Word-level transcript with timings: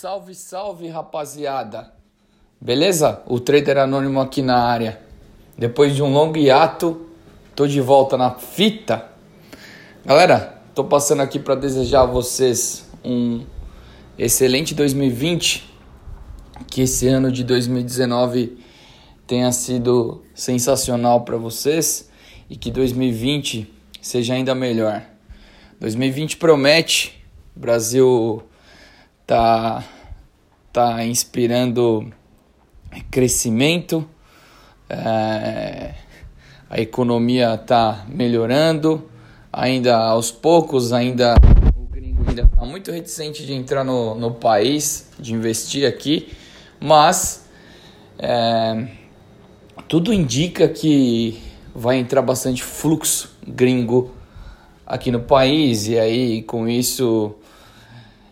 salve, 0.00 0.32
salve, 0.32 0.86
rapaziada. 0.86 1.92
Beleza? 2.60 3.20
O 3.26 3.40
Trader 3.40 3.78
Anônimo 3.78 4.20
aqui 4.20 4.42
na 4.42 4.56
área. 4.56 5.00
Depois 5.58 5.92
de 5.92 6.04
um 6.04 6.12
longo 6.12 6.36
hiato, 6.36 7.08
tô 7.56 7.66
de 7.66 7.80
volta 7.80 8.16
na 8.16 8.30
fita. 8.36 9.10
Galera, 10.06 10.62
tô 10.72 10.84
passando 10.84 11.22
aqui 11.22 11.40
para 11.40 11.56
desejar 11.56 12.02
a 12.02 12.06
vocês 12.06 12.88
um 13.04 13.44
excelente 14.16 14.72
2020. 14.72 15.68
Que 16.68 16.82
esse 16.82 17.08
ano 17.08 17.32
de 17.32 17.42
2019 17.42 18.56
tenha 19.26 19.50
sido 19.50 20.22
sensacional 20.32 21.22
para 21.22 21.36
vocês 21.36 22.08
e 22.48 22.54
que 22.56 22.70
2020 22.70 23.68
seja 24.00 24.34
ainda 24.34 24.54
melhor. 24.54 25.02
2020 25.80 26.36
promete. 26.36 27.20
Brasil 27.56 28.47
tá 29.28 29.84
tá 30.72 31.04
inspirando 31.04 32.10
crescimento, 33.10 34.08
é, 34.88 35.94
a 36.70 36.80
economia 36.80 37.58
tá 37.58 38.06
melhorando, 38.08 39.06
ainda 39.52 39.98
aos 39.98 40.30
poucos, 40.30 40.94
ainda 40.94 41.34
o 41.76 41.82
gringo 41.92 42.24
ainda 42.26 42.42
está 42.42 42.64
muito 42.64 42.90
reticente 42.90 43.44
de 43.44 43.52
entrar 43.52 43.84
no, 43.84 44.14
no 44.14 44.30
país, 44.30 45.10
de 45.18 45.34
investir 45.34 45.86
aqui, 45.86 46.32
mas 46.80 47.46
é, 48.18 48.88
tudo 49.88 50.10
indica 50.10 50.68
que 50.68 51.38
vai 51.74 51.98
entrar 51.98 52.22
bastante 52.22 52.62
fluxo 52.62 53.36
gringo 53.46 54.10
aqui 54.86 55.10
no 55.10 55.20
país 55.20 55.86
e 55.86 55.98
aí 55.98 56.42
com 56.42 56.66
isso 56.66 57.34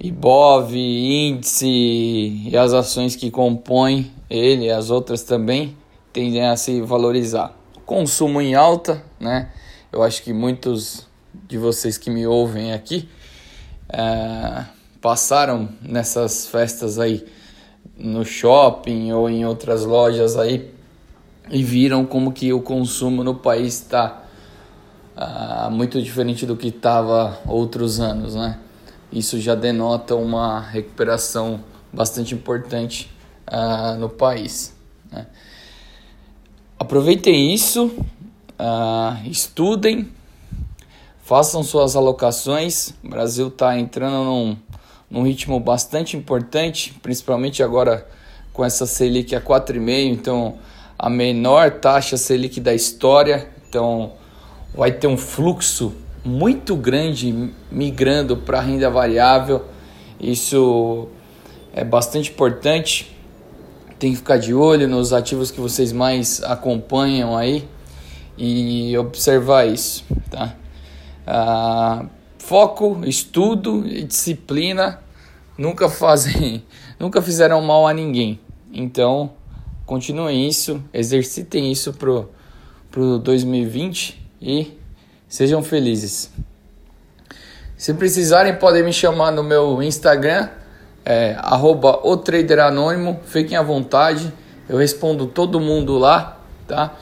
Ibov, 0.00 0.72
índice 0.74 1.66
e 1.66 2.56
as 2.56 2.72
ações 2.72 3.16
que 3.16 3.32
compõem 3.32 4.12
ele 4.30 4.66
e 4.66 4.70
as 4.70 4.90
outras 4.90 5.24
também 5.24 5.76
tendem 6.12 6.46
a 6.46 6.56
se 6.56 6.80
valorizar. 6.80 7.56
Consumo 7.84 8.40
em 8.40 8.54
alta, 8.54 9.02
né? 9.18 9.50
Eu 9.92 10.02
acho 10.02 10.22
que 10.22 10.32
muitos 10.32 11.06
de 11.48 11.58
vocês 11.58 11.98
que 11.98 12.10
me 12.10 12.26
ouvem 12.26 12.72
aqui 12.72 13.08
é, 13.88 14.64
passaram 15.00 15.68
nessas 15.82 16.46
festas 16.46 16.98
aí 16.98 17.26
no 17.96 18.24
shopping 18.24 19.10
ou 19.12 19.28
em 19.28 19.44
outras 19.44 19.84
lojas 19.84 20.36
aí 20.36 20.72
e 21.50 21.62
viram 21.64 22.04
como 22.04 22.32
que 22.32 22.52
o 22.52 22.60
consumo 22.60 23.24
no 23.24 23.34
país 23.34 23.80
está 23.80 24.22
uh, 25.16 25.70
muito 25.70 26.00
diferente 26.00 26.46
do 26.46 26.56
que 26.56 26.68
estava 26.68 27.40
outros 27.46 27.98
anos, 27.98 28.34
né? 28.34 28.58
Isso 29.12 29.40
já 29.40 29.54
denota 29.54 30.14
uma 30.14 30.60
recuperação 30.60 31.62
bastante 31.92 32.34
importante 32.34 33.10
uh, 33.50 33.98
no 33.98 34.08
país. 34.08 34.74
Né? 35.10 35.26
Aproveitem 36.78 37.52
isso, 37.52 37.86
uh, 37.86 39.28
estudem, 39.28 40.08
façam 41.22 41.62
suas 41.62 41.96
alocações. 41.96 42.94
O 43.02 43.08
Brasil 43.08 43.48
está 43.48 43.78
entrando 43.78 44.24
num, 44.24 44.56
num 45.10 45.22
ritmo 45.22 45.58
bastante 45.58 46.16
importante, 46.16 46.94
principalmente 47.02 47.62
agora 47.62 48.06
com 48.52 48.64
essa 48.64 48.86
Selic 48.86 49.34
a 49.34 49.40
4,5, 49.40 50.12
então 50.12 50.58
a 50.98 51.08
menor 51.08 51.72
taxa 51.72 52.16
Selic 52.16 52.60
da 52.60 52.74
história. 52.74 53.48
Então 53.68 54.12
vai 54.74 54.92
ter 54.92 55.06
um 55.06 55.16
fluxo 55.16 55.94
muito 56.28 56.76
grande 56.76 57.52
migrando 57.70 58.36
para 58.36 58.60
renda 58.60 58.90
variável. 58.90 59.64
Isso 60.20 61.08
é 61.72 61.82
bastante 61.82 62.30
importante. 62.30 63.16
Tem 63.98 64.12
que 64.12 64.18
ficar 64.18 64.36
de 64.36 64.54
olho 64.54 64.86
nos 64.86 65.12
ativos 65.12 65.50
que 65.50 65.60
vocês 65.60 65.90
mais 65.90 66.42
acompanham 66.44 67.36
aí 67.36 67.66
e 68.36 68.96
observar 68.96 69.66
isso, 69.66 70.04
tá? 70.30 70.54
Ah, 71.26 72.06
foco, 72.38 73.00
estudo 73.04 73.84
e 73.86 74.04
disciplina 74.04 75.00
nunca 75.56 75.88
fazem, 75.88 76.62
nunca 77.00 77.20
fizeram 77.20 77.60
mal 77.60 77.86
a 77.86 77.92
ninguém. 77.92 78.38
Então, 78.72 79.32
continuem 79.84 80.46
isso, 80.46 80.80
exercitem 80.92 81.72
isso 81.72 81.92
pro 81.92 82.28
pro 82.90 83.18
2020 83.18 84.18
e 84.40 84.77
Sejam 85.28 85.62
felizes. 85.62 86.30
Se 87.76 87.94
precisarem, 87.94 88.56
podem 88.56 88.82
me 88.82 88.92
chamar 88.92 89.30
no 89.30 89.44
meu 89.44 89.82
Instagram, 89.82 90.48
é, 91.04 91.36
arroba 91.38 92.00
o 92.02 92.16
Trader 92.16 92.58
Anônimo. 92.60 93.20
Fiquem 93.24 93.56
à 93.56 93.62
vontade, 93.62 94.32
eu 94.68 94.76
respondo 94.76 95.26
todo 95.26 95.60
mundo 95.60 95.98
lá, 95.98 96.40
tá? 96.66 96.94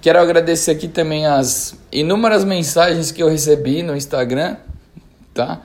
Quero 0.00 0.18
agradecer 0.18 0.70
aqui 0.70 0.88
também 0.88 1.26
as 1.26 1.76
inúmeras 1.92 2.44
mensagens 2.44 3.12
que 3.12 3.22
eu 3.22 3.28
recebi 3.28 3.82
no 3.82 3.96
Instagram, 3.96 4.56
tá? 5.34 5.60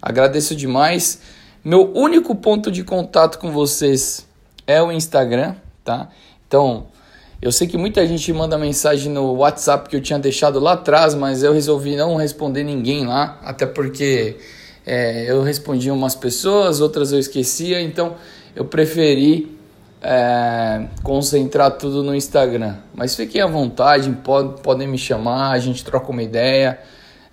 Agradeço 0.00 0.54
demais. 0.54 1.20
Meu 1.64 1.92
único 1.94 2.34
ponto 2.34 2.70
de 2.70 2.84
contato 2.84 3.38
com 3.38 3.50
vocês 3.50 4.26
é 4.66 4.82
o 4.82 4.92
Instagram, 4.92 5.56
tá? 5.84 6.08
Então, 6.46 6.86
eu 7.40 7.52
sei 7.52 7.66
que 7.66 7.76
muita 7.76 8.06
gente 8.06 8.32
manda 8.32 8.56
mensagem 8.56 9.12
no 9.12 9.34
WhatsApp 9.34 9.88
que 9.88 9.96
eu 9.96 10.00
tinha 10.00 10.18
deixado 10.18 10.58
lá 10.58 10.72
atrás, 10.72 11.14
mas 11.14 11.42
eu 11.42 11.52
resolvi 11.52 11.94
não 11.94 12.16
responder 12.16 12.64
ninguém 12.64 13.06
lá, 13.06 13.38
até 13.44 13.66
porque 13.66 14.36
é, 14.86 15.30
eu 15.30 15.42
respondi 15.42 15.90
umas 15.90 16.14
pessoas, 16.14 16.80
outras 16.80 17.12
eu 17.12 17.18
esquecia, 17.18 17.80
então 17.80 18.16
eu 18.54 18.64
preferi 18.64 19.54
é, 20.00 20.86
concentrar 21.02 21.72
tudo 21.72 22.02
no 22.02 22.14
Instagram. 22.14 22.76
Mas 22.94 23.14
fiquem 23.14 23.42
à 23.42 23.46
vontade, 23.46 24.10
pode, 24.24 24.62
podem 24.62 24.88
me 24.88 24.96
chamar, 24.96 25.50
a 25.50 25.58
gente 25.58 25.84
troca 25.84 26.10
uma 26.10 26.22
ideia. 26.22 26.78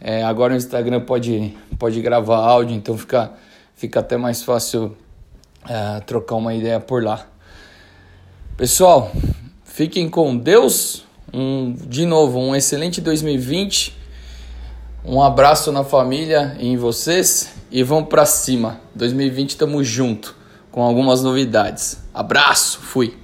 É, 0.02 0.22
agora 0.24 0.54
o 0.54 0.58
Instagram 0.58 1.00
pode, 1.00 1.56
pode 1.80 2.02
gravar 2.02 2.38
áudio, 2.38 2.76
então 2.76 2.98
fica, 2.98 3.32
fica 3.74 4.02
até 4.02 4.18
mais 4.18 4.44
fácil 4.44 4.98
é, 5.70 6.02
trocar 6.02 6.36
uma 6.36 6.54
ideia 6.54 6.80
por 6.80 7.02
lá. 7.02 7.26
Pessoal, 8.58 9.12
Fiquem 9.74 10.08
com 10.08 10.38
Deus. 10.38 11.04
Um, 11.34 11.74
de 11.74 12.06
novo, 12.06 12.38
um 12.38 12.56
excelente 12.56 13.02
2020. 13.02 13.98
Um 15.04 15.20
abraço 15.20 15.72
na 15.72 15.84
família 15.84 16.56
e 16.60 16.68
em 16.68 16.78
vocês 16.78 17.52
e 17.72 17.82
vamos 17.82 18.08
para 18.08 18.24
cima. 18.24 18.80
2020 18.94 19.50
estamos 19.50 19.88
junto 19.88 20.36
com 20.72 20.84
algumas 20.84 21.24
novidades. 21.24 21.98
Abraço, 22.14 22.82
fui. 22.82 23.23